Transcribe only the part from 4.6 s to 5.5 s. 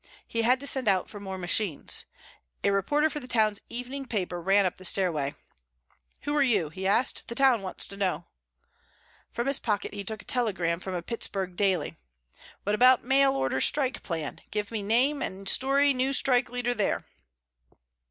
up the stairway.